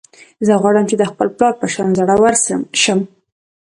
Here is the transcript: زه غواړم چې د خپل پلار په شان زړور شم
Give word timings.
زه 0.45 0.53
غواړم 0.61 0.85
چې 0.89 0.95
د 0.97 1.03
خپل 1.11 1.27
پلار 1.35 1.53
په 1.61 1.67
شان 1.73 1.89
زړور 1.97 2.35
شم 2.83 2.99